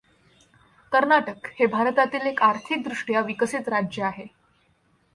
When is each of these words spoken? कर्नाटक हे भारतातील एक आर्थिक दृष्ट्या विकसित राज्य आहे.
कर्नाटक 0.91 1.47
हे 1.59 1.65
भारतातील 1.65 2.27
एक 2.27 2.41
आर्थिक 2.41 2.83
दृष्ट्या 2.83 3.21
विकसित 3.21 3.69
राज्य 3.69 4.03
आहे. 4.03 4.25